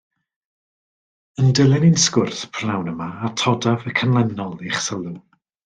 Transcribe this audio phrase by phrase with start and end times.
[1.43, 5.17] Yn dilyn ein sgwrs prynhawn yma, atodaf y canlynol i'ch sylw